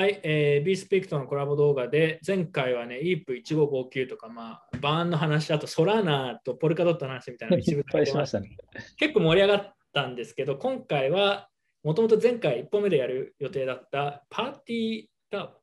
[0.00, 8.56] はい、えー、b スピークとのコラボ動画で、前回はね、EAP1559 とか、まあ、バーンの話、あとソラーナとポルカドットの話みたいなの 一部いっぱいしましたね。
[8.96, 11.50] 結構盛り上がったんですけど、今回は
[11.82, 15.54] もともと前回1本目でやる予定だったパーティーダ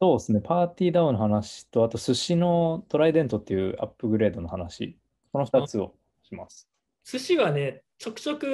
[0.00, 0.40] そうですね。
[0.40, 4.96] パーティーダウンの話と、あと寿司のトライデントっていうアップグレードの話、
[5.32, 6.68] この2つをします。
[7.02, 8.46] 寿司はね、ちょくちょく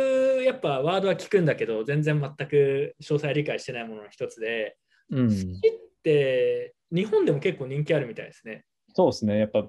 [0.43, 4.79] やっぱワードは聞くんだけど、全然全く詳細理解してないものの一つで、
[5.11, 5.29] うん。
[5.29, 8.65] 寿司って日本でも結構人気あるみたいですね。
[8.95, 9.39] そうですね。
[9.39, 9.65] やっぱ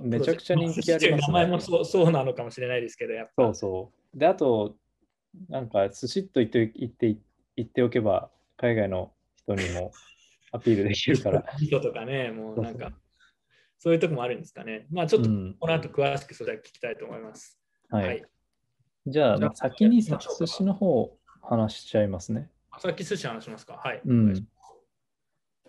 [0.00, 1.32] めちゃくちゃ人気ありますね。
[1.32, 4.18] 名前もそうそうなのかもしれないですけど、やっぱそうそう。
[4.18, 4.76] で、あと、
[5.48, 7.16] なんか寿司と言って言って
[7.56, 9.92] 言っておけば、海外の人にも
[10.52, 11.44] アピールできるから。
[11.60, 12.92] 味噌とかね、もうなんか、
[13.78, 14.86] そういうとこもあるんですかね。
[14.90, 17.60] まあちょっとうんこの後詳しくそれは聞きたいと思います。
[17.88, 18.06] はい。
[18.06, 18.24] はい
[19.06, 22.50] じゃあ、じゃあ先に寿司の方話しちゃいますね。
[22.78, 24.02] さっき寿司話しますかはい。
[24.04, 24.46] うん。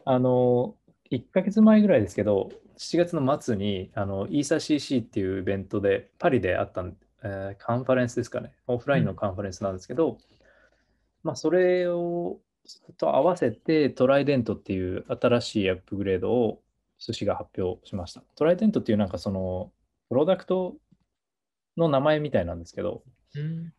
[0.05, 0.75] あの、
[1.11, 8.53] 1ヶ月前ぐらいですけど、7月の末にあの ESACC っていうイベントでパリであったん、えーカンファレンスですかね。
[8.67, 10.17] オフラインのカンファレンスなんですけど、
[11.23, 12.39] まあ、それを
[12.97, 16.61] と合わせてトライデントっていう新しいアップグレードを
[16.97, 18.23] 寿司が発表しました。
[18.35, 19.71] トライデントっていうなんかその
[20.09, 20.75] プロダクト
[21.77, 23.03] の名前みたいなんですけど、
[23.35, 23.73] うんうん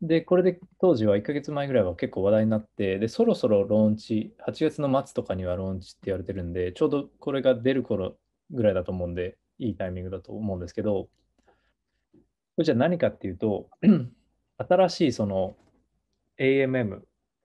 [0.00, 8.16] で、これで当時は1ヶ月前ぐらいは結構話題になって、で、そろそろローンチ、8月の末とかにはローンチって言われてるんで、ちょうどこれが出る頃
[8.50, 11.08] ぐらいだと思うんで、いいタイミングだと思うんですけど、
[12.14, 12.18] こ
[12.58, 13.68] れじゃあ何かっていうと、
[14.56, 15.56] 新しいその
[16.38, 17.00] AMM、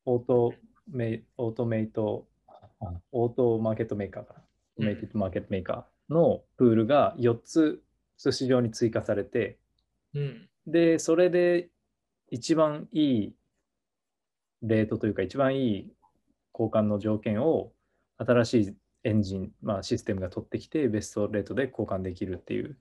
[0.06, 0.54] オート
[0.88, 4.36] メイオートメイト、あオートマーケットメーカーか
[4.78, 7.82] な、メイティッドマーケットメーカーのプールが4つ
[8.18, 9.58] 寿司上に追加されて、
[10.14, 10.50] うん。
[10.68, 11.70] で、それで
[12.30, 13.36] 一番いい
[14.62, 15.94] レートというか、一番いい
[16.54, 17.72] 交換の条件を
[18.18, 22.78] 新しいエンジン、まあ、システムが取ってきて、ベストレートで交換できるっていう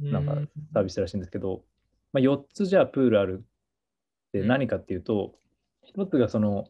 [0.00, 1.62] なんかうんサービスらしいんですけど、
[2.12, 5.34] まあ、4つじゃあプールあるってうん何かっていうと、
[5.96, 6.68] 1つがその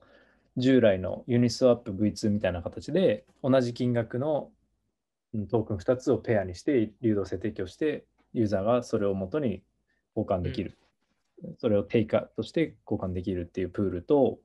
[0.56, 4.50] 従来のユニスワップ V2 みたいな形で、同じ金額の
[5.34, 9.62] うんトークン2つをペアにして流動性提供して、ユーザーがそれを元に
[10.16, 10.76] 交換できる。
[11.58, 14.38] それを定価として交換できるっていうプールと、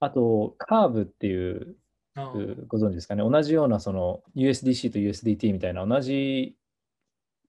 [0.00, 1.76] あと、カーブっていう
[2.14, 2.32] あ
[2.66, 6.56] ご存知ですかね、同じようなその USDC と USDT みたいな同じ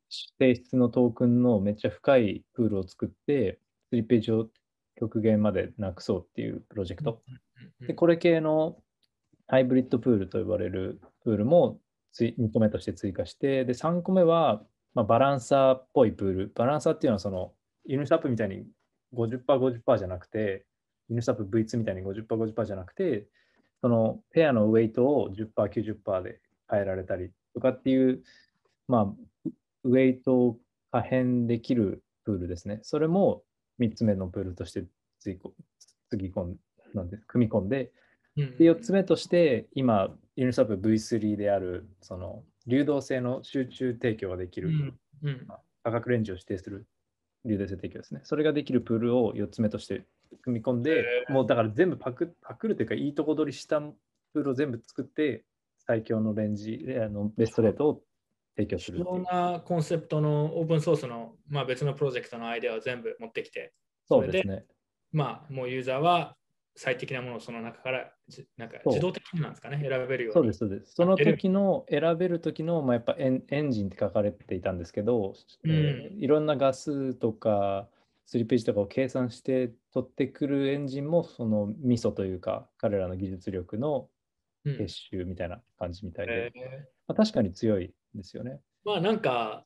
[0.09, 3.59] 性質のトークンのめっちゃ深いプールを作って、
[3.89, 4.47] スリッページを
[4.95, 7.21] 極限までなくそうっていうプロジェクト。
[7.87, 8.77] で、これ系の
[9.47, 11.79] ハイブリッドプールと呼ばれるプールも
[12.11, 16.51] つい2個目として追加して、で、3個目は、まあ、バランサーっぽいプール。
[16.55, 17.53] バランサーっていうのはその
[17.89, 18.65] ユニスワップみたいに
[19.15, 20.65] 50%、50%じゃなくて、
[21.09, 23.25] ユニスワップ V2 みたいに50%、50%じゃなくて、
[23.81, 26.39] そのペアのウェイトを10%、90%で
[26.69, 28.21] 変えられたりとかっていう、
[28.87, 29.51] まあ、
[29.85, 30.57] ウェイトを
[30.91, 32.79] 可変できるプールですね。
[32.83, 33.41] それも
[33.79, 34.83] 3つ目のプールとして
[35.19, 35.53] つぎこ
[36.11, 36.55] つぎ込ん
[36.93, 37.91] なんで組み込んで、
[38.37, 45.47] うんで4つ目として、今、ユニップ V3 である、その流動性の集中提供ができる、うんうん
[45.81, 46.85] 価格レンジを指定する
[47.45, 48.21] 流動性提供ですね。
[48.23, 50.03] それができるプールを4つ目として
[50.41, 55.45] 組み込んで、へーもうだから全部パクパクるというか、いいとこ取りしたプールを全部作って、
[55.77, 58.01] 最強のレンジ、あのベストレートを
[58.55, 59.23] 提供する貴っていう重。
[59.23, 63.73] なコンセプトのオープンソースの、まあ、別のプロジェクトのアイデアを全部持ってきて、
[64.07, 64.65] そうですね。
[65.11, 66.35] まあ、もうユーザーは
[66.79, 70.33] 最適なものをその中からじなんか自動的になんですかね、選べるように。
[70.33, 70.93] そうです、そうです。
[70.93, 75.33] その時の選べる時の、まあ、やっぱエンエンジンって書かれていたんですけど、
[75.65, 75.71] うん。
[75.71, 77.89] えーいろんなガスとか
[78.25, 84.07] スリッページとかを計算して取ってくるエンジンもそのミソというか彼らの技術力の
[84.65, 84.77] うん。
[84.77, 88.61] 結集みたいな感じみたいで、えまあ、確かに強いですよね。
[88.85, 89.65] ーまあなんか、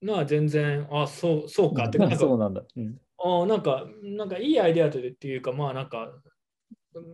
[0.00, 2.62] まあ全然、あ、そうそうかって、 かそうなんだ。
[2.74, 2.98] うん
[3.42, 6.12] あなんか、なんかいいアイデアというか、まあなんか、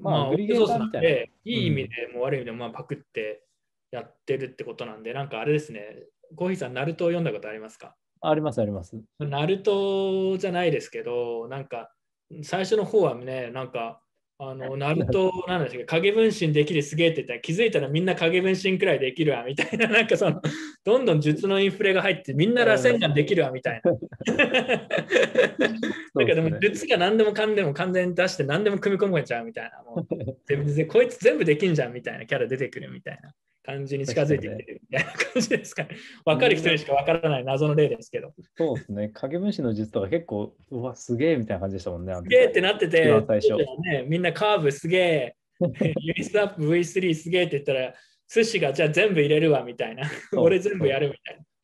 [0.01, 3.45] まあグリゲーターみたいいい意味でも悪い意味でもまあパクって
[3.91, 6.07] やってるってことなんで、なんかあれですね、
[6.37, 7.97] コーヒーさん、ナルトを読んだことありますか？
[8.21, 8.97] あります、あります。
[9.19, 11.93] ナルトじゃないですけど、なんか
[12.43, 14.01] 最初の方はね、なんか、
[14.39, 20.43] あの、ナルト、なんですか、影分身できるすげえって言ったら、気づいたらみんな影分身くらいできるわ、みたいな、なんかその、
[20.85, 23.93] どんどん術のインフレが入って、みんな螺旋岩できるわ、みたいな。
[26.15, 29.83] だけども、術が何でもかんでも完全に出して、何でも組み込めちゃうみたいな。
[29.85, 30.07] もう
[30.47, 33.33] 全然こいつ全部できんじゃんみたいなキャラ出てくるみたいな
[33.63, 35.91] 感じに近づいてきてるみたいな感じですかね。
[36.25, 38.33] 分かる人にしか分からない謎の例ですけど。
[38.57, 39.09] そうですね。
[39.11, 42.15] 影分身の術とか結構、うわ、すげえみたいな感じでしたもんね。
[42.15, 45.37] すげえってなってて、最初ね、みんなカーブすげえ、
[46.01, 47.95] ユニスワップ V3 すげえって言ったら、
[48.29, 50.11] 寿司がじゃあ全部入れるわみたいな。
[50.37, 51.15] 俺全部やるみ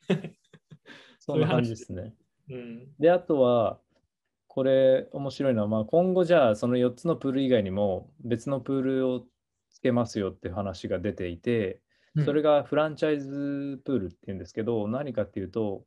[0.07, 0.29] たいな。
[1.19, 2.13] そんな感じですね。
[2.49, 2.87] うん。
[2.99, 3.79] で、あとは、
[4.47, 9.25] これ面白いのは、まあ、今後じゃあその4つのプール以外にも別のプールを
[9.69, 11.81] つけますよって話が出ていて、
[12.25, 15.85] それが、がフランチャイズプールっていうんですけど、何かっていうと、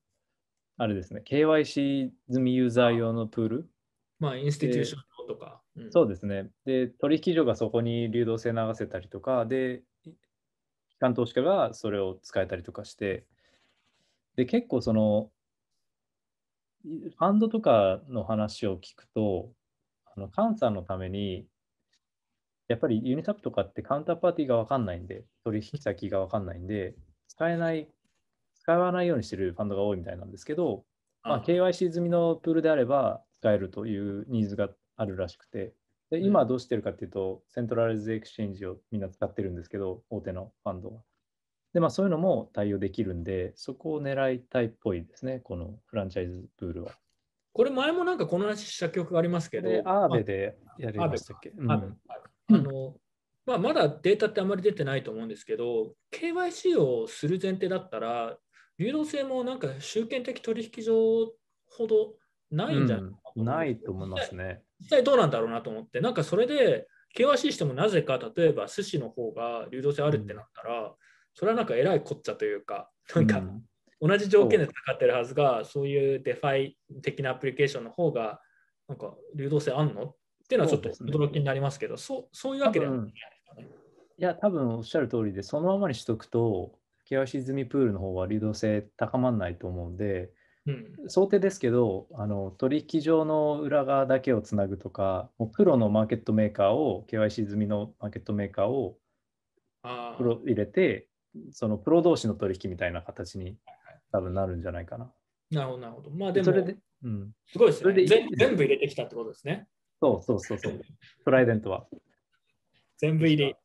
[0.76, 3.70] あれですね、KYC 済みユーザー用のプール？
[4.18, 5.60] まあ、インスティテューションとか。
[5.76, 6.50] うんそうですね。
[6.64, 9.82] で、取引所がそこに流動性流せたりとか、で、
[10.90, 13.26] 機関投資家がそれを使えたりとかして、
[14.36, 15.30] で、結構その、
[16.84, 19.50] いファンドとかの話を聞くと、
[20.14, 21.46] あの監査のために、
[22.72, 26.94] やっぱりユニスワップとかってカウンターパーティーが分かんないんで、取引先が分かんないんで、
[27.28, 27.86] 使えない、
[28.54, 30.84] 使わないようにしてるファンドが多いみたいなんですけど、
[31.22, 35.74] まあ、KYC 済みのプールであれば使えるというニーズがあるらしくて、
[36.10, 36.24] でうん。
[36.24, 41.02] 今はどうしてるかっていうと、 centralized exchange をみんな使ってるんですけど、大手のファンドは。
[41.74, 46.92] で、まあそういうのも対応できるんで、そこを狙いたいっぽいですね、このフランチャイズプールは。
[47.52, 51.98] これ前もなんかこの話した曲がありますけど、で、アーベでやりましたっけ、うん
[52.50, 52.96] ああの
[53.44, 58.36] まあ、まだデータってあまり出てないと思うんですけど、KYC をする前提だったら、
[58.78, 61.32] 流動性もなんか集権的取引所
[61.66, 62.14] ほど
[62.50, 64.44] ないんじゃないかうんないと思いますね。
[64.44, 64.62] ね。
[64.80, 66.86] 実際どうなんだろうなと思って、なんかそれで
[67.16, 70.94] KYC してもなぜか、例えば Sushi の方が流動性あるってなったら、
[71.34, 73.62] それはなんかえらいこっちゃというか、なんかうん
[74.04, 78.40] 同じ条件で使ってるはずが、そういう DeFi 的なアプリケーションの方が、
[78.88, 83.68] なんか流動性あんのっていうのはちょっと驚きになりますけど、そうそういうわけではないんですかね。
[84.18, 86.78] いや、多分おっしゃる通りで、そのままにしとくと、
[87.10, 90.30] KYC 済みプールの方は流動性高まらないと思うんで、
[90.66, 98.96] うん想定ですけど、あの取引所の裏側だけをつなぐとか、もうプロのマーケットメーカーを、KYC 済みのマーケットメーカーを
[100.16, 101.08] プロ入れて、
[101.50, 103.56] そのプロ同士の取引みたいな形に
[104.12, 105.12] 多分なるんじゃないかな。
[105.50, 106.10] なるほど、なるほど。
[106.10, 108.06] まあでも、それで、うん、すごいですねそれで。
[108.36, 109.66] 全部入れてきたってことですね。
[110.02, 110.80] そうそうそうそう、
[111.24, 111.86] トライデントは。
[112.98, 113.56] 全部入れ。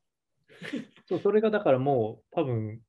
[1.07, 2.79] そうそれがだからもう多分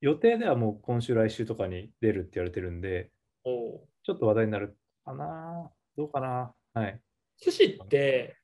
[0.00, 3.10] 予定ではもう今週来週とかに出るって言われてるんで、
[3.44, 6.98] おうちょっと話題になるかなどうかなはい。
[7.38, 8.38] 寿司って、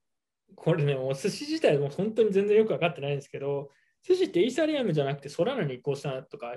[0.55, 3.71] これね、もう寿司自体も本当に全然よく分かってないんですけど、
[4.03, 6.53] 寿司ってイーサリアムじゃなくてソラナに移行したとか、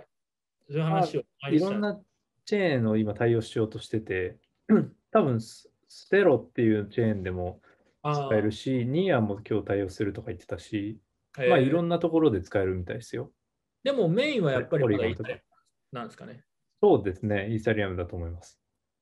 [0.68, 1.98] そういう話をいろんな
[2.44, 4.36] チェーンを今対応しようとしてて、
[5.12, 7.62] 多分スステロっていうチェーンでも
[8.12, 11.02] 使えるし、ニアも今日対応するとか言ってたし、
[11.46, 13.32] まあいろなんなところで使えるみたいですよ。
[13.84, 15.42] でもメインはやっぱりイーサリアム
[15.92, 16.46] なんですかね。
[16.82, 18.60] そうですね、イーサリアムだと思います。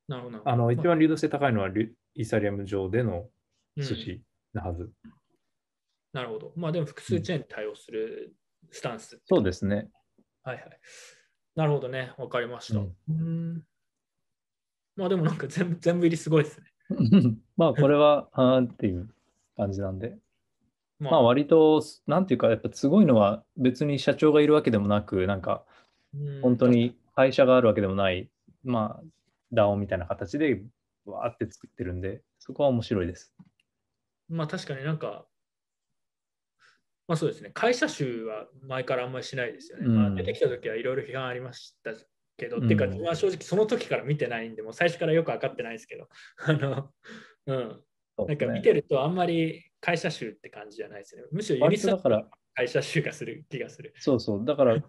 [0.08, 0.38] なるほど。
[0.46, 3.30] あの、一ま番流動性高いのはリイーサリアム上での
[3.76, 4.22] うん寿司
[4.54, 4.92] なはず。
[6.14, 6.54] なるほど。
[6.56, 8.36] まあでも複数チェーンに対応する
[8.72, 9.22] スタンス。
[9.26, 9.90] そうですね。
[10.44, 10.80] はいはい。
[11.56, 12.14] なるほどね。
[12.18, 12.80] わかりました。
[12.80, 13.68] ううんん
[14.96, 16.73] まあでもなんか全部全部入りすごいですね。
[17.58, 19.10] まあこれは、あーっていう
[19.56, 20.18] 感じなんで。
[21.00, 25.66] ままあ割と、なんていうか、やっぱすごいのは別に社長がいるわけでもなく、なんか
[26.14, 28.30] うん本当に会社があるわけでもない、
[28.64, 29.04] まあ、
[29.54, 30.64] DAO みたいな形で
[31.06, 33.34] わーって作ってるんで、そこは面白いです。
[34.30, 35.26] まあ確かになんか、
[37.08, 39.86] まあそうですね、会社集は前からあんまりしないですよね。
[39.86, 41.92] うんまあ、出てきた時はいろいろ批判ありました
[42.38, 46.08] けど、うんっていうか、まあ正直その時から見てないんで、もう最初からよく分かってないですけど、
[46.46, 46.92] あの、
[47.46, 47.84] うん、
[48.28, 51.24] なんか見てるとあんまり会社集って感じじゃないですね。
[51.32, 53.94] むしろユニサ割とだから、会社集がする気がする。
[53.98, 54.84] そうそう、だから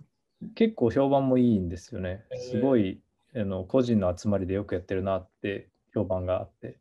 [0.55, 2.25] 結構評判もいいんですよね。
[2.35, 3.01] すごい
[3.35, 6.79] あの個人の集まりでよくやってるなって評判があって。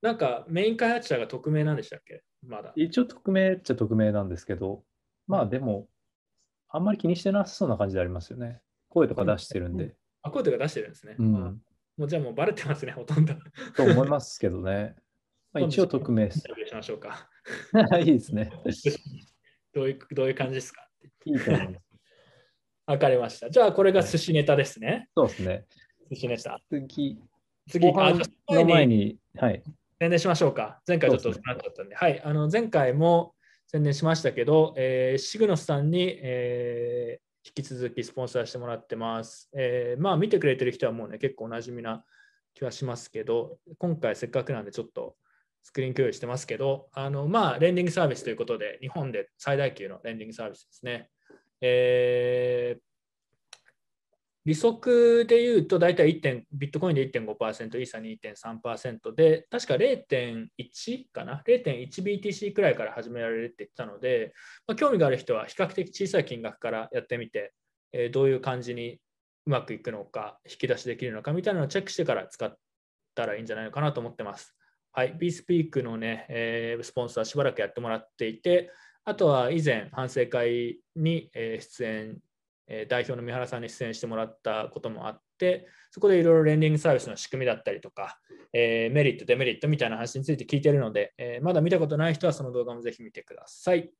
[0.00, 2.22] なんかメイン開発者が匿名なんでしたっけ？
[2.46, 2.72] まだ。
[2.76, 4.84] 一応匿名っちゃ匿名なんですけど、
[5.26, 5.88] まあでも、
[6.68, 8.60] あんまり気にしてなさそうな感じでありますよね。
[8.94, 9.94] 声とか出してるんで。
[10.22, 11.16] あ、声とか出してるんですね。
[11.18, 11.52] うんまあ
[11.96, 13.34] もうじゃあもうバレてますね、 ほとんど。
[13.76, 14.96] と思いますけどね。
[15.52, 17.28] まあ、一応匿名ですしましょうか。
[18.00, 18.50] いいですね。
[19.72, 20.88] どういうどういう感じですか
[21.24, 21.84] いいと思います。
[22.86, 23.50] わかりました。
[23.50, 25.08] じゃあ、これが寿司ネタですね。
[25.16, 25.66] そうですね。
[26.10, 26.60] 寿司ネタ。
[26.68, 27.18] 次、
[27.68, 28.12] 次、あ
[28.48, 29.62] の前にに、はい。
[30.00, 30.82] 宣伝しましょうか。
[30.86, 31.94] 前回ちょっとなっちゃったんで。
[31.94, 32.20] はい。
[32.20, 33.34] あの前回も
[33.68, 39.50] 宣伝しましたけど、えーシグノスさんに、えー引き続きスポンサーしてもらってます。
[39.54, 42.04] えーまあ、見てくれてる人はもうね、結構おなじみな
[42.54, 45.16] 気はしますけど、今回せっかくなんでちょっと
[45.62, 51.10] スクリーン共有してますけど、あのまあ、レンディングサービスということで、日本で最大級のレンディングサービスですね。
[51.60, 52.93] えー
[54.44, 64.34] 利息で言うと、大体1ビットコインで1.5%、イーサ2.3%で、確か0.1かな ?0.1BTC くらいから始められるって言ったので、
[64.66, 67.54] まあ、興味がある人は比較的小さい金額からやってみて、
[67.92, 69.00] えー、どういう感じに
[69.46, 72.54] うまくいくのか、引き出しできるのかみたいなのをチェックしてから使っ
[73.14, 74.54] たらいいんじゃないのかなと思ってます。
[74.92, 78.70] はい、BSpeak のね、えー、スポンサーしばらくやってもらっていて、
[79.06, 82.18] あとは以前、反省会に出演
[82.66, 88.18] え代表の三原さんに出演してもらったこともあって、そこでいろいろレンディングサービスの仕組みだったりとか、
[88.52, 93.90] えー、メリット、デメリットみたいな話について聞いているので、えー、まだ見たことない人はその動画もぜひ見てください。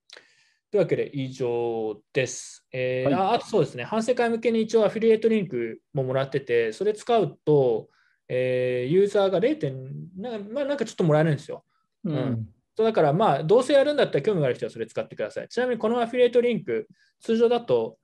[0.70, 2.66] というわけで以上です。
[2.72, 7.88] えー、はい、ああとそうですね、反省会向けに一応アフィリエイトリンクももらってて、それ使うと、
[8.28, 9.72] えー、ユーザーが 0.
[10.16, 11.64] な,、まあ、なんかちょっともらえるんですよ。
[12.04, 15.48] うん、うんだからまあ、どうせやるんだったら興味がある人はそれ使ってください。
[15.48, 16.88] ちなみにこのアフィリエイトリンク、
[17.20, 17.98] 通常だと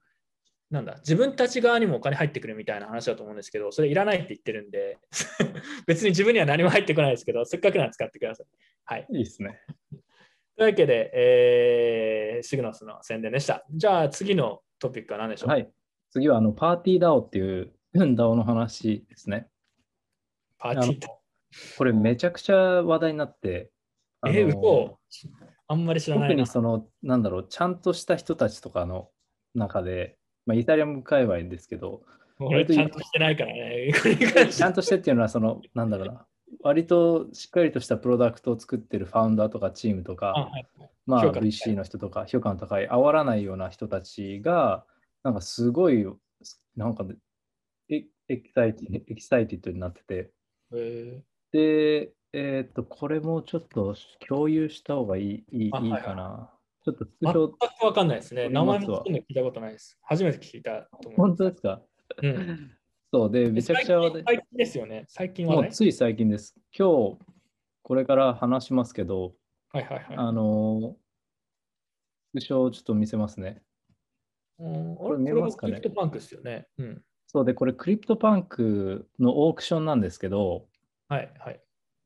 [0.71, 4.99] なんだ、自分たち側にもお金入ってくるみたいな話だと思うんですけど、それいらないって言ってるんで、
[5.87, 8.47] 別に自分には何も入ってこないですけど、せっかくなら使ってください。
[8.85, 9.07] はい。
[9.11, 9.61] いいですね。
[10.57, 13.65] というわけで、えー、シグノスの宣伝でした。
[13.71, 15.51] じゃあ次のトピックは何でしょう？
[15.51, 15.69] はい。
[16.11, 19.49] 次はあのパーティー DAO っていう DAO の話ですね。
[20.59, 21.09] パーティー DAO。
[21.79, 23.71] これめちゃくちゃ話題になって、
[24.27, 24.99] えー、嘘
[25.67, 29.11] あんまり知らない特にその、なんだろう、ちゃんとした人たちとかの
[29.55, 30.19] 中で、
[30.51, 32.03] まあ、イタリアム界隈ですけど、
[32.41, 33.93] 俺ちゃんとしてないからね。
[34.51, 36.27] ちゃんとしてっていうのは、その、なんだろうな、
[36.63, 40.67] 割としっかりとしたプロダクトを作ってるファウンダーとかチームとか、はい、
[41.07, 44.85] まあ VC の人とか、評価の高い、煽らないような人たちが、
[45.23, 46.05] なんかすごい、
[46.75, 47.07] なんか
[47.89, 50.33] エ exciti excited になってて、
[51.53, 53.95] で、えっ、ー、と、これもちょっと
[54.27, 55.89] 共有した方がいいいいいいかな。
[55.89, 57.53] はいはいちょっとスクショ。
[57.61, 58.49] 全くわかんないですね。
[58.49, 59.99] 名前も聞いたことないです。
[60.03, 61.15] 初めて聞いたと思う。
[61.17, 61.83] 本当ですか、
[62.23, 62.71] うん、
[63.13, 65.05] そうで、めちゃくちゃ最近ですよね。
[65.09, 66.55] 最近は、もうつい最近です。
[66.77, 67.19] 今日、
[67.83, 69.35] これから話しますけど、
[69.73, 70.17] はいはいはい。
[70.17, 70.97] あの、
[72.31, 73.63] スクショをちょっと見せますね。
[74.59, 75.75] うん、これ見えますかね？
[75.75, 76.67] クリプトパンクですよね。
[76.79, 77.03] うん。
[77.27, 80.67] そうで、これクリプトパンクのオークションなんですけど、
[81.09, 81.61] はいはい。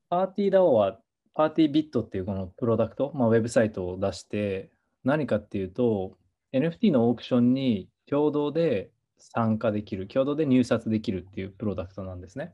[0.09, 0.99] パーティー DAO は
[1.35, 4.71] パーティービッドっていうこのプロダクト、まあ、ウェブサイトを出して、
[5.03, 6.17] 何かっていうと、
[6.53, 12.53] NFT のオークションに共同で参加できる、共同で入札できるっていうプロダクトなんですね。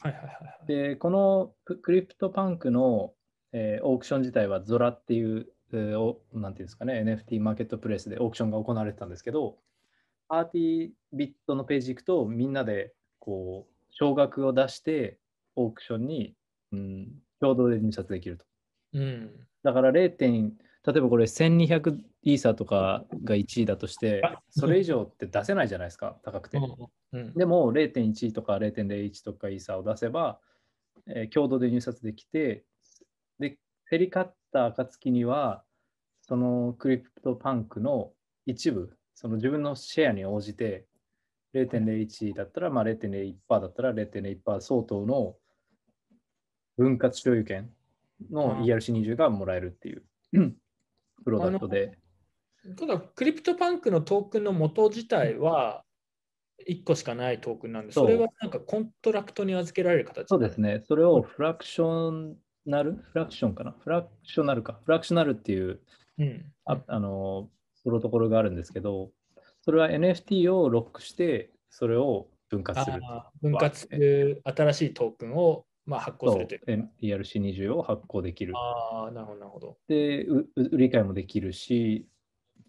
[0.00, 0.30] はいはいは
[0.64, 3.12] い、で、このクリプトパンクの、
[3.52, 9.58] えー、オークション自体はゾラっていう、えー、なんていうんですかね、NFT マーケットプレイスでオークションが行われてたんですけど、
[10.28, 15.18] パーティービットのページ行くと、みんなでこう、少額を出して
[15.54, 16.34] オークションに、
[16.72, 17.08] うん、
[17.42, 18.44] 共同で入札できると。
[18.94, 19.30] うん、
[19.64, 20.52] だから 0.
[20.84, 26.58] 例えばこれ1200イーサとかが1位だとして、それ以上って出せないじゃないですか、高くて。
[27.12, 30.40] うん、でも0.1とか0.01とかイーサを出せば、
[31.08, 32.64] えー、共同で入札できて、
[33.40, 33.58] で、
[33.90, 35.64] 競り勝った暁には、
[36.20, 38.12] そのクリプトパンクの
[38.46, 40.86] 一部、その自分のシェアに応じて、
[41.54, 45.36] 0.01だったら、まあ、0.01%だったら0.01%相当の
[46.76, 47.70] 分割所有権
[48.30, 50.02] の ERC20 がもらえるっていう。
[51.24, 51.98] プロダクトで。
[52.76, 55.84] ただ、クリプトパンクのトークンの元自体は
[56.68, 60.82] 1個しかないトークンなんで、それはなんかコントラクトに預けられる形そうですね。
[60.86, 62.34] それをフラクショ
[62.66, 63.74] ナル、フラクションかな？
[63.82, 64.80] フラクショナルか。
[64.84, 65.80] フラクショナルっていう、
[66.18, 67.48] うん、ああの
[67.82, 69.10] プロトコルがあるんですけど、
[69.62, 73.00] それは NFT をロックして、それを分割する。
[73.40, 76.90] 分割する新しいトークンをまあ、発行するという。
[77.02, 78.54] ERC20 を発行できる。
[78.56, 79.78] ああ、なるほど、なるほど。
[79.88, 80.48] で、売
[80.78, 82.06] り買いもできるし、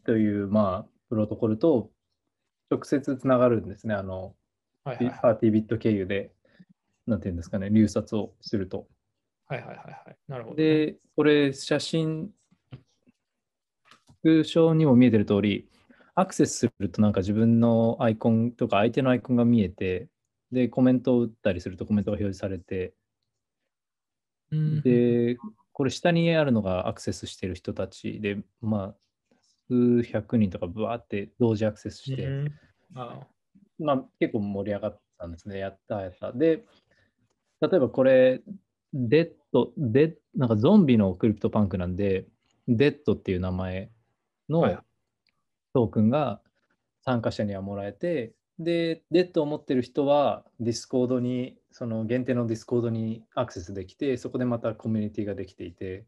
[0.06, 1.92] という、まあ、プロトコルと
[2.72, 3.94] 直接つながるんですね。
[3.94, 4.36] あの、
[4.84, 6.32] はいはいはい、パーティービット経由で、
[7.06, 8.88] なんていうんですかね、入札をすると。
[9.48, 10.18] はいはいはいはい。
[10.28, 12.32] なるほど、ね、で、これ、写真、
[14.24, 15.70] 空想にも見えてる通り、
[16.16, 20.08] アクセスするとなんか自分のアイコンとか相手のアイコンが見えて、
[20.52, 22.94] で、コメントを打ったりするとコメントが表示されて、
[24.84, 25.38] で、
[25.72, 28.96] これ下にあるのがアクセスしてる人たちで、まあ、
[29.68, 32.28] 数百人とかぶわって同時アクセスして、
[32.96, 33.20] あ
[33.80, 35.58] まあ、結構盛り上がったんですね。
[35.58, 36.32] やったやった。
[36.32, 36.64] で、
[37.62, 38.42] 例えばこれ、
[38.94, 42.28] デッド、デなんかゾンビのクリプトパンクなんで、
[42.68, 43.90] デッドっていう名前
[44.50, 44.62] の
[45.74, 46.42] トークンが
[47.02, 56.06] 参加者にはもらえて、で、デッドを持ってる人は、ディスコードに、その限定のディスコードにアクセスできて、そこでまたコミュニティができていて、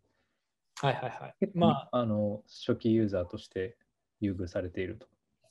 [0.82, 1.36] はいはいはい。
[1.54, 3.78] まあ、あの初期ユーザーとして
[4.20, 5.08] 優遇されていると。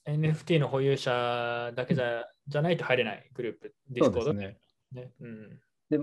[0.06, 4.58] NFT の保有者だけじゃじゃないと入れないグループ、ディスコードね。
[4.92, 5.10] ね。
[5.20, 5.60] うん。
[5.88, 5.98] で、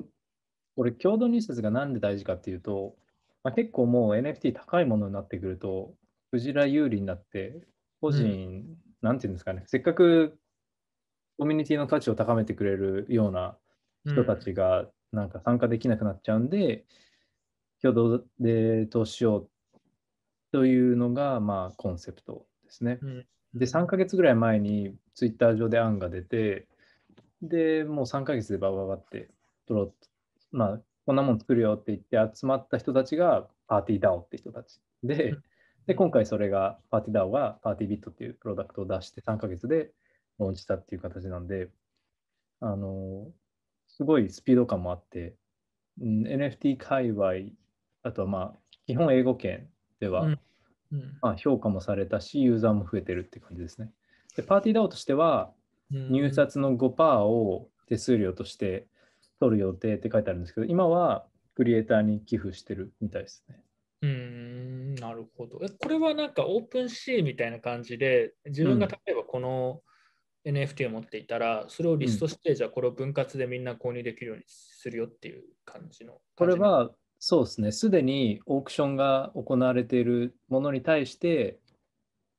[0.75, 2.95] これ、共同入札がなんで大事かっていうと、
[3.43, 5.93] まあ、結構もう NFT 高いものになってくると、
[6.31, 7.61] クジラ有利になって、
[8.01, 8.65] 個人、
[9.01, 10.39] なんていうんですかね、せっかく
[11.41, 13.57] コミュニティの価値を高めてくれるような
[14.05, 16.85] 人たちがなんか参加できなくなっちゃうんで、
[17.81, 19.49] 共同で投資しよう
[20.51, 22.99] というのが、まあ、コンセプトですね。
[23.01, 23.25] うん。
[23.55, 26.67] で、3ヶ月ぐらい前にツイッター上で案が出て、
[27.41, 29.31] で、もう3ヶ月でバババって
[29.67, 29.95] 取ろうと、
[30.51, 35.43] まあ、こんなもん作るよって言って集まった人たちがパーティー DAO って人たちでうん、
[35.87, 39.89] で、今回それがパーティー DAO がパーティービットっていうプロダクトを出して3ヶ月で
[40.41, 41.69] ローンチしたっていう形なんで、
[42.59, 43.27] あの、
[43.87, 45.35] すごいスピード感もあって、
[46.01, 47.31] うん、NFT 界隈、
[48.03, 49.67] あとはまあ、基本英語圏
[49.99, 50.39] では、うん
[50.91, 53.91] うんまあ、評価もされたし、ユーザーも増えてるって感じですね。
[54.35, 55.51] で、パーティー DAO としては、
[55.93, 58.87] うん入札の5%を手数料として
[59.41, 63.61] 取る予定って書いてあるんですけど、今はクリエイターに寄付してるみたいですね。
[64.03, 65.59] うーん、なるほど。
[65.61, 69.81] え、これはなんかオープンシーみたいな感じで、自分がうん例えばこの
[70.45, 76.19] NFT を持っていたら、それをリストして、じゃあこれを分割でみんな購入できるようにするよっていう感じの。
[76.35, 81.59] これはそうですね、すでにオークションが行われているものに対して、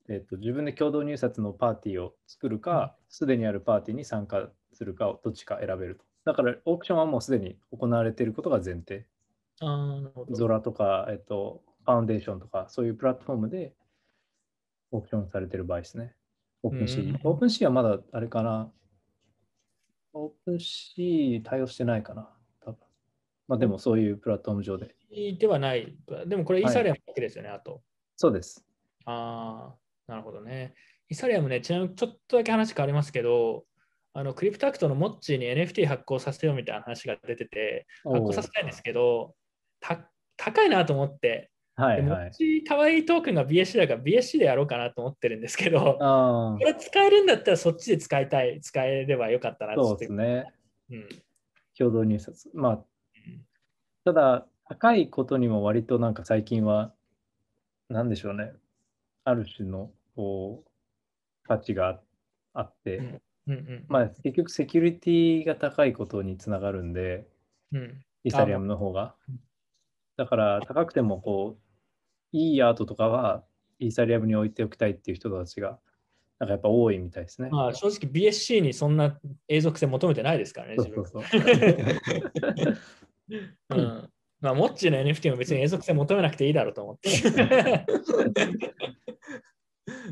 [0.08, 6.04] えっと自分で共同入札のパーティーを作るか、すでにあるパーティーに参加するかをどっちか選べると。
[6.24, 9.06] だからオークションはもうすでに行われていることが前提。
[9.60, 10.34] あーなるほど。
[10.34, 13.72] ゾラとか、えっと、ファウンデーションとか、そういうプラットフォームで
[14.90, 16.16] オークションされてる場合ですね。
[16.62, 17.20] オープンシうんー。
[17.24, 18.72] オープンシーはまだあれかな。
[20.12, 22.28] オープンシー対応してないかな。
[22.60, 22.78] 多分
[23.48, 24.94] まあでもそういうプラットフォーム上で。
[25.38, 25.96] ではない。
[26.26, 27.82] でもこれイーサリアムだけですよね、あと。
[28.16, 28.64] そうです。
[29.04, 30.74] ああ、なるほどね。
[31.08, 33.64] イーサリアムね、ちなみにちょっとだけ話変わりますけど、
[34.14, 39.34] あのクリプタクトのモッチーに NFT 発行させようみたいな話が出てて、発行させたいんですけど、
[39.80, 42.30] た高いなと思って、はいはい。
[42.32, 50.52] チー可愛いトークンが BSC だから BSC でやろうかなと思ってるんですけど、あこれ使えるんだったらそっちで使いたい、使えればよかったなあ、ってそうですね。
[50.90, 51.08] うん
[51.78, 52.50] 共同入札。
[52.54, 52.84] まあ、
[54.04, 56.92] ただ、高いことにも割となんか最近は、
[57.88, 58.52] なんでしょうね。
[59.24, 60.70] ある種のこう
[61.46, 62.00] 価値が
[62.54, 67.26] あって、うんうんうんまあ結局セキュリティが高いことにつながるんで、
[67.72, 69.14] うんイーサリアムの方が。
[70.22, 71.60] だから高くてもこう、
[72.30, 73.42] いいアートとかは
[73.80, 75.80] イーサリアムに置いておきたいっていう人たちが、
[76.38, 77.48] なんかやっぱ多いみたいですね。
[77.50, 81.42] まあ、正直 BSC にそんな永続性求めてないですからね、そう自分そうそう。
[83.70, 84.08] うん
[84.40, 87.10] まあ、モッチーの NFT も別に永続性求めなくていいだろうと思って。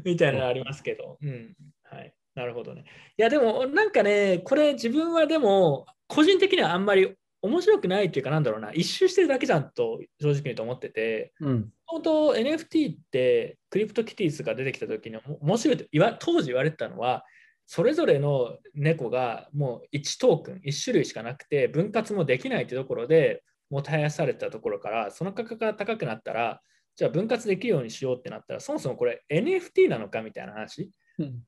[0.04, 1.18] みたいなのありますけど。
[1.22, 1.54] うん。
[1.84, 2.12] はい。
[2.34, 2.84] なるほどね。
[3.16, 11.72] いや、でも、なんかね、これ自分はでも、個人的にはあんまり面白くないっていうか、なんだろうな、一周してるだけじゃんと正直に言うと思ってて、うん。
[11.90, 17.24] 本当 NFT ってクリプトキティスが出てきた時にも面白いと言わ当時言われてたのは
[17.66, 26.60] それぞれの猫がもう1トークン1種類しかなくて分割もできないというところでもたやされたところからその価格が高くなったら
[26.94, 30.90] じゃあ分割できるようにしようってなったらそもそもこれ NFT なのかみたいな話。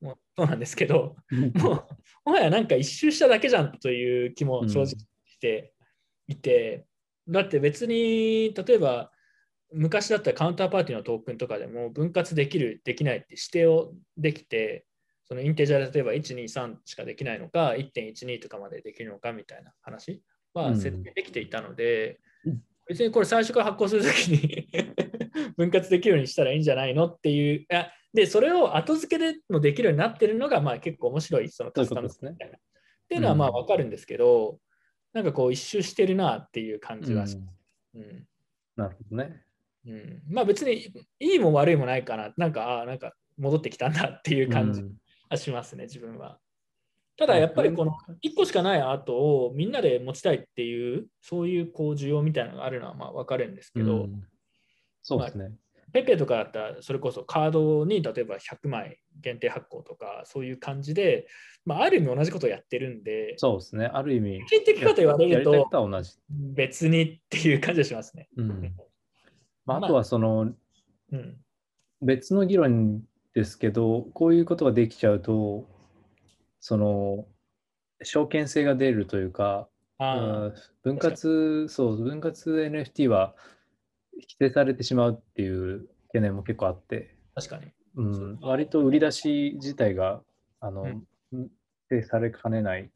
[0.03, 1.17] もそうなんですけど
[1.55, 1.87] も
[2.27, 5.73] うもはやなんか一周しただけじゃんという気も正直して
[6.29, 6.87] いて、
[7.29, 9.11] だって別に例えば
[9.73, 14.87] 昔だったらカウンターパーティーのトークンとかでも分割できる、できないって指定をできて、
[15.25, 22.61] そのインテジャーで例えば123しかできないのか、1.12とかまでできるのかみたいな話は設定できていたので、うん。
[22.87, 24.69] 別にこれ最初から発行するときに
[25.57, 27.67] 分割できるようにしたらいいんじゃないのっていう、
[28.13, 32.59] で、それを後付けでもできるようになってるのが、まあ結構面白い、そのカスタムみたいな。
[32.59, 32.61] っ
[33.09, 33.55] ていうのはまあうん。
[33.55, 34.59] わかるんですけど、
[35.13, 37.37] なんかこう一周してるなっていう感じはし
[37.95, 38.27] うんうん。
[38.77, 39.45] なるほどね。
[39.87, 44.93] うん、まあ別にいいも悪いもないかな、なんか、ああ、なんか戻ってきたんだっていう感じうん。
[45.29, 46.39] はしますね、自分は。
[47.17, 54.23] ただやっぱりこの1個しかないアートをみんなで持ちたいっていう、そういうこう需要みたいなのがあるのはまあ分かるんですけど、うん。
[55.03, 55.53] そうですね。
[55.93, 61.27] ペペとかだったらそれこそカードに例えば100枚限定発行とかそういう感じで、
[61.65, 63.87] まあ、ある意味同じことをやってるんで、そうですね。
[63.87, 65.69] ある意味、個人的かと言われると。
[66.31, 68.29] 別にっていう感じがしますね。
[68.37, 68.49] うん
[69.65, 70.53] まあ、まああとはその
[71.13, 71.37] うん
[72.01, 73.03] 別の議論
[73.33, 75.69] ですけど、こういうことができちゃうと、
[76.59, 77.27] その
[78.03, 83.37] 証券性が出るというか、あうん分割、そう、分割 NFT は
[84.15, 87.73] 規定されてしまうっていう懸念も結構あって、あ、確かに。
[87.95, 90.23] うん、割と売り出し自体が
[90.61, 91.51] あの、うんうん
[91.93, 92.91] 定されかねない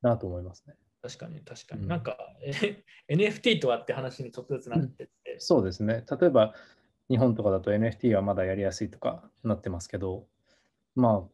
[0.00, 0.74] なと思いますね。
[1.02, 1.82] 確かに確かに。
[1.82, 5.36] うんなんか、え NFT とはって話にちょっとずつなってって。
[5.38, 6.04] そうですね。
[6.20, 6.54] 例えば、
[7.08, 10.26] 日本とかだと NFT はまだやりやすいとかなってますけど、
[10.94, 11.24] ま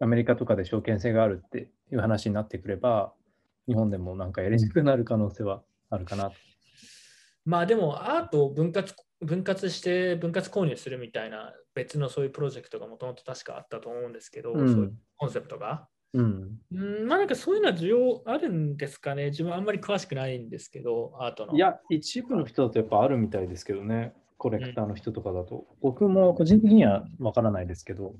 [0.00, 3.12] あ、アメリカとかで証券性があるっていう話になってくれば、
[3.66, 6.36] 日本でもなんかやりにくくなる可能性はあるかなと。
[7.44, 15.86] まあでもアートを分割分割して分割購入するみたいな別のそういうプロジェクトがもともと確かあったと思うんですけど、うんそういうコンセプトが。
[16.12, 16.58] うん。
[16.72, 19.26] うん、まあなんかそういうのは需要あるんですかね。
[19.26, 21.54] 自分あんまり詳しくないんですけど、アートの。
[21.54, 25.66] いや、一部の人だとやっぱあるみたいですけどね、コレクターの人とかだと。
[25.80, 28.14] 僕も個人的にはわからないですけど、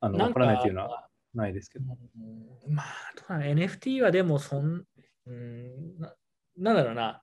[0.00, 1.84] あのわからないっていうのはないですけど。
[1.86, 2.82] うんま
[3.28, 4.84] あ、NFT はでもそん、
[5.26, 6.14] うんな、
[6.56, 7.22] なんだろうな。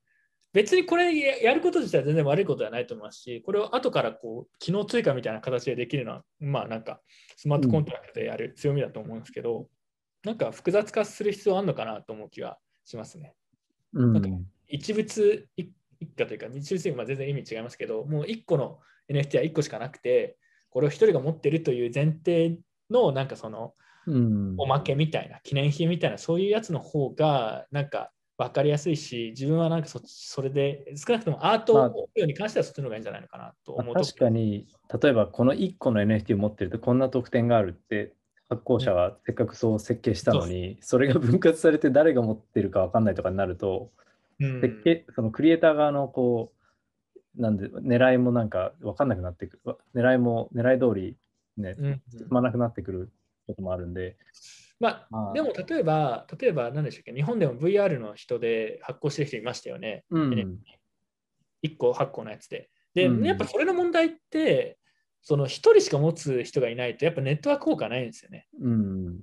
[0.56, 7.02] 別にこれややること自体は全然悪いことではないと思いますし、これを後からこう機能追加みたいな形でできるのは、まあなんか
[7.36, 9.68] スマートコントラクトでやる強みだと思うんですけど、
[10.24, 13.34] なんか複雑化する必要あるのかなと思う気はしますね。
[13.92, 14.14] うん。
[14.14, 14.30] なんか
[14.70, 18.80] 一物一一家というか、一物は全然意味違いますけど、もう一個の
[19.12, 20.38] NFT は一個しかなくて、
[20.70, 23.74] これを一人が持ってるという前提のなんかその
[24.08, 24.56] うん。
[24.58, 34.06] おまけみたいな、記念品みたいな、そういうやつの方が、なんか分かりやすいし、自分はなんかそそれで、少なくともアートに関してはそっちの方がいいんじゃないのかなとまあ思うと。
[34.06, 34.68] 確かに、
[35.02, 38.14] 例えばこの1個の NFT を持ってるとこんな特典があるって、
[38.50, 43.92] 発行者はせっかくそう設計したのに、それが分割されて誰が持ってるか分かんないとかになると、
[44.40, 44.62] うん。
[44.62, 46.52] 設計そのクリエイター側のこ
[47.38, 51.18] う、なんで、狙いもなんか分かんなくなってくる、わ狙いも狙い通り
[51.58, 52.02] ね、うん。
[52.10, 53.12] 進まなくなってくる
[53.48, 54.18] こともあるんで、
[54.80, 60.04] まあ、まあでも例えば、例えば何でしたっけ、日本でも VR の人で発行してる人いましたよね。
[60.10, 60.60] うん、
[61.64, 62.70] 1個発行のやつで。
[62.94, 64.78] で、うんやっぱそれの問題って、
[65.22, 68.48] その1人しか持つ人がいないと、やっぱネットワーク効果ないんですよね。
[68.62, 69.20] うん、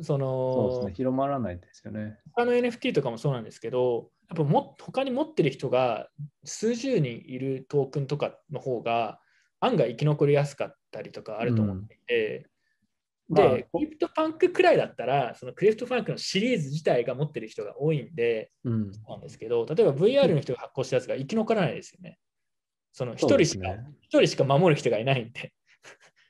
[0.00, 2.18] そそうのですね、広まらないですよね。
[2.34, 6.08] 他の NFT とかもそうなんですけど、やっぱも他に持ってる人が
[6.44, 9.20] 数十人いるトークンとかの方が
[9.60, 12.48] 案外生き残りやすかったりとかあると思っていて、
[13.28, 22.18] まあで、クリプトパンクくらいだったら、そのクリプトパンクのシリーズ自体が持ってる人が多いんで、うん、なんですけど、例えば VR の人が発行したやつが生き残らないですよね。
[22.92, 25.52] その一人しか、ね一人しか守る人がいないんで、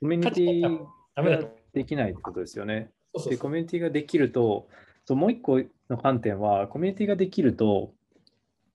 [0.00, 1.48] コミュニティが。
[1.72, 2.90] できないってことですよね。
[3.28, 4.68] で、コミュニティができると、
[5.10, 7.92] もう一個の観点は、コミュニティができると、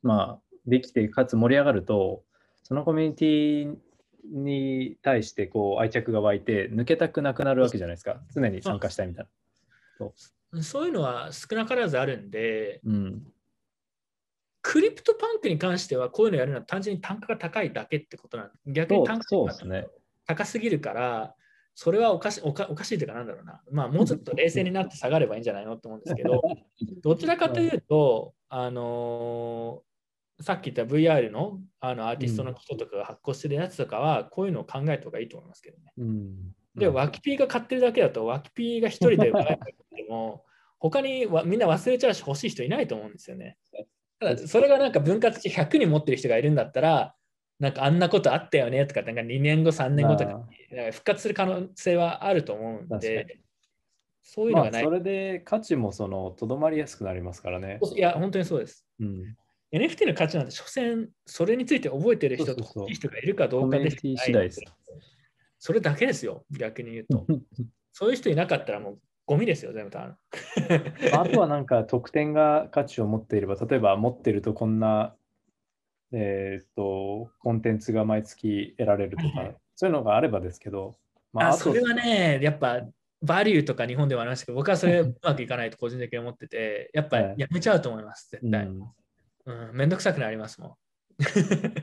[0.03, 2.23] まあ、できて、かつ盛り上がると、
[2.63, 3.75] そのコミュニティ
[4.25, 8.21] に対してこう愛着が湧いて、抜けたくなくなるわけじゃないですか。
[8.33, 9.27] 常に参加したいみたい
[10.61, 12.93] そういうのは少なからずあるんで、な。
[12.93, 13.23] うん。
[14.61, 19.85] クリプトパンクに関してはこういうのやるのは単純に単価が高いだけってことなん逆そうに単価が。
[20.27, 21.35] 高すぎるから、
[21.73, 23.61] それはおかしおかおかしいというかなんだろうな。
[23.71, 26.41] まあもうちょっと冷静になって下がればいいんじゃないのと思うんですけど、
[27.01, 29.90] どちらかというと、あのー
[30.41, 35.93] さっき言った VR のあのアーティストの人とかが発行してるやつとかは、こういうのを考えた方がいいと思いますけどね。
[35.97, 36.35] うん。
[36.75, 40.45] で、うんワキピーが買ってるだけだと、ワキピーが一人で買っても、
[40.79, 43.57] 他にはみんな忘れちゃうし欲しい人いないと思うんですよね。
[44.19, 47.15] ただ、それがなんか分割して100人持ってる人がいるんだったら、
[47.59, 50.47] なんかあんなことあったよねとか、なんか2年後、3年後とか
[50.91, 53.39] 復活する可能性はあると思うんで、
[54.23, 54.83] そういうのまあ、がない。
[54.83, 57.79] それで価値もそのとどまりやすくなりますからね。
[57.95, 58.87] いや、本当にそうです。
[58.99, 59.35] うん。
[59.71, 64.61] NFT の価値なんて、所詮、それについて覚えてる人とそうそうそう欲しい人がいるかどうかで次第です
[65.59, 67.25] それだけですよ、逆に言うと。
[67.93, 70.17] そういう人いなかったらもうゴミですよ、全部多分。
[71.13, 75.15] あとはなんか特典が価値を持っていれば、例えば持ってるとこんな、
[76.11, 80.95] えーっと、コンテンツが毎月得られるとかそういうのがあればですけど、
[81.31, 82.81] まあ、あそれはね、やっぱ、
[83.21, 88.65] バリューとか日本ではありましたけど、僕はそれうまくいかないと個人的に思ってて、やっぱはいやめちゃうと思います、絶対。
[88.65, 88.91] うん、
[89.69, 90.75] うん、めんどくさくなりますもん。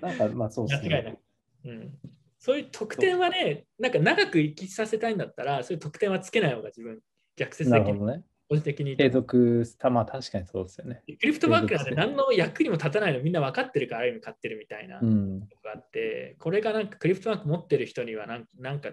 [0.00, 1.18] なんかまあそうです間違いなね。
[1.64, 1.68] い。
[1.68, 1.98] うん、
[2.38, 7.00] そういう特典はね、なんか長く生きさせたいんだったら、そういう特典はつけない方が自分、
[7.36, 8.22] 逆説的に、ね。
[8.48, 11.02] 個人的に継続た、まあ確かにそうですよね。
[11.06, 15.40] クリプトバンクなんて何の役にも立たないのみんな分かってるからある意味買ってるみたいなのうん。
[15.40, 18.90] があって、これがなんかクリプトバンク持ってる人にはなんなんか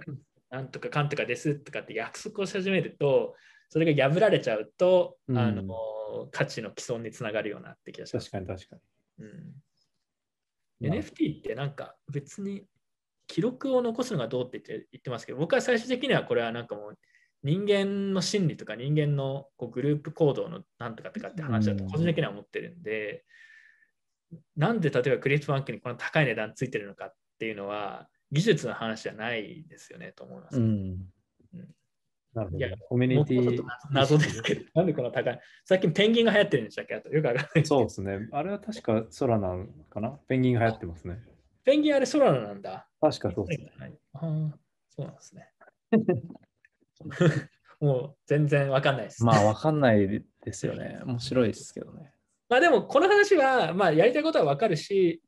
[0.50, 3.36] なんとかかんとかですとかって約束をし始めると、
[3.70, 5.64] それが破られちゃうと、うんあの
[6.32, 8.32] 価値の既存につながるようなって気がします。
[8.32, 8.78] 確かに確か
[9.20, 9.28] うん
[10.80, 10.88] に。
[10.90, 12.64] まあ NFT ってなんか別に
[13.28, 16.98] 記録を残すのがどうって言って言ってますけど、僕は最終的にはこれはなんかもう
[17.44, 23.26] 人間の心理とか人間のこうグループ行動のなんとかとかって話だとうん個人的には思ってるんで、
[24.56, 30.58] なんで例えばクリプトバンクにこの高い値段ついてるのかっていうのは技術の話じゃないですよねと思います。
[30.58, 30.98] うん。
[32.56, 32.76] いや。
[32.78, 35.40] コミュニティ謎ですけど、 なんでこの高い？
[35.64, 36.96] 最近ペンギンが流行ってるんでしたっけ？
[36.96, 38.28] あとよくわかんないそうですね。
[38.32, 40.12] あれは確かソラナンかな？
[40.28, 41.20] ペンギンが流行ってますね。
[41.64, 42.88] ペンギンあれソラナなんだ。
[43.02, 43.72] 確かそうですね。
[44.14, 45.50] そうなんですね。
[47.80, 49.24] もう全然わかんないです。
[49.24, 51.00] まあ、わかんないですよね。
[51.06, 52.14] 面白いですけどね。
[52.48, 55.22] まあでもこの話は、まあ、やりたいことはわかるし、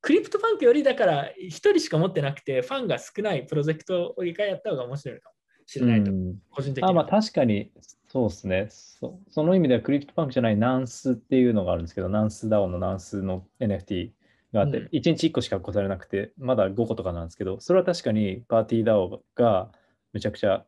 [0.00, 5.34] クリプトパンクよりだから一人しか持ってなくて、ファンが少ないプロジェクトを一回やった方が面白いかも
[5.70, 6.90] しれないと、うん個人的には。
[6.90, 7.70] あまあ確かに
[8.08, 9.20] そうですねそ。
[9.28, 14.10] その意味ではクリプトパンクじゃない Nouns っていうのがあるんですけど、 Nouns DAO の Nouns の NFT
[14.52, 19.70] があって、うん1日1個しか答えられなくて、まだ5個とかなんですけど、それは確かにパーティー DAO が
[20.12, 20.66] めちゃくちゃ、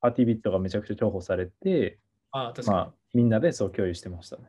[0.00, 2.00] パーティービットがめちゃくちゃ重宝されて、
[2.32, 2.76] あ確かに。
[2.76, 4.42] まあみんなでそう共有してましたね。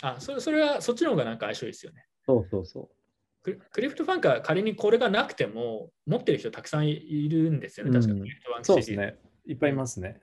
[0.00, 2.06] あそれそれはそっちの方がなんか相性いいですよね。
[2.24, 2.97] そうそうそク
[3.42, 8.60] クリプトファンクは仮にこれがなくても、持ってる人たくさんいるんですよね、確かうんクリプトファンう。
[8.60, 9.16] クそうですね。
[9.46, 10.20] いっぱいいますね。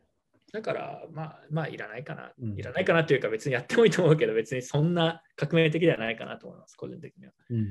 [0.54, 2.32] だから、まあ、まあ、いらないかな。
[2.40, 7.34] うんいらないかなというか、別にやってもいいと思うけど、別にそんな革命的ではないかなと思います、個人的には。
[7.50, 7.68] うん。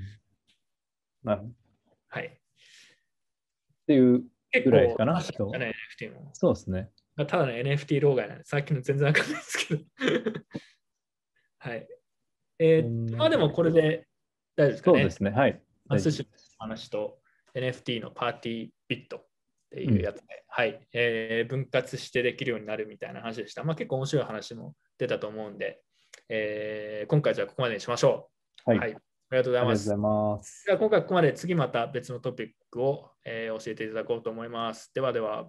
[1.23, 1.55] なるほどっ
[2.09, 2.41] はい。
[3.87, 6.31] ていう、結ぐらいかな話したね、NFT も。
[6.35, 6.91] そうですね。
[7.17, 9.85] ただの NFT 老害なんで、さっきの全然わかんないですけど。
[11.59, 11.89] はい。
[12.59, 14.07] えー、まあでもこれで
[14.57, 14.99] 大丈夫ですかね。
[14.99, 15.31] そうですね。
[15.31, 15.53] はい。
[15.87, 16.27] まあ、大丈夫寿司の
[16.59, 17.19] 話と
[17.55, 19.27] NFT のパーティービットっ
[19.71, 23.65] ていうやつで、はい、えー分割してできるようになるみたいな話でした。
[23.65, 25.81] まあ、結構面白い話も出たと思うんで、
[26.29, 28.31] えー今回じゃあここまでにしましょ
[28.67, 28.71] う。
[28.71, 28.79] はい。
[28.79, 28.97] はい、あ
[29.33, 30.65] りがとうございますます。
[30.67, 34.93] では今回ここまで次また別のトピックを、えー教えていただこうと思います。
[34.95, 35.49] ではでは。